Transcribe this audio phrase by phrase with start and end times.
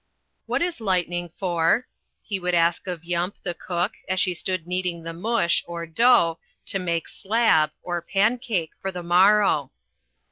[0.47, 1.87] "What is lightning for?"
[2.23, 6.39] he would ask of Yump, the cook, as she stood kneading the mush, or dough,
[6.65, 9.69] to make slab, or pancake, for the morrow.